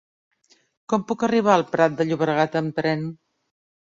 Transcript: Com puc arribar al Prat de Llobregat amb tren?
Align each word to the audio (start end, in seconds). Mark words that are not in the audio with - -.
Com 0.93 1.03
puc 1.11 1.25
arribar 1.27 1.51
al 1.57 1.65
Prat 1.75 1.99
de 1.99 2.07
Llobregat 2.09 2.57
amb 2.63 2.79
tren? 2.81 3.07